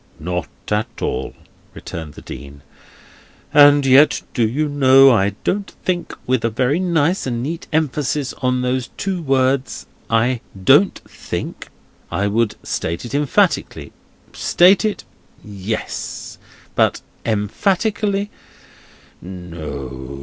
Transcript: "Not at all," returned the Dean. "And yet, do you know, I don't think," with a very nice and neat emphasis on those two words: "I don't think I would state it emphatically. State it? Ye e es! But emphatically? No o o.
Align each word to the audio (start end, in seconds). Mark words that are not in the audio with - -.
"Not 0.19 0.47
at 0.71 0.87
all," 1.03 1.35
returned 1.75 2.15
the 2.15 2.23
Dean. 2.23 2.63
"And 3.53 3.85
yet, 3.85 4.23
do 4.33 4.47
you 4.47 4.67
know, 4.67 5.11
I 5.11 5.35
don't 5.43 5.69
think," 5.83 6.15
with 6.25 6.43
a 6.43 6.49
very 6.49 6.79
nice 6.79 7.27
and 7.27 7.43
neat 7.43 7.67
emphasis 7.71 8.33
on 8.41 8.63
those 8.63 8.87
two 8.97 9.21
words: 9.21 9.85
"I 10.09 10.41
don't 10.63 10.99
think 11.07 11.67
I 12.11 12.25
would 12.25 12.55
state 12.63 13.05
it 13.05 13.13
emphatically. 13.13 13.93
State 14.33 14.83
it? 14.83 15.03
Ye 15.45 15.73
e 15.73 15.75
es! 15.75 16.39
But 16.73 17.01
emphatically? 17.23 18.31
No 19.21 19.59
o 19.61 19.69
o. 19.69 20.19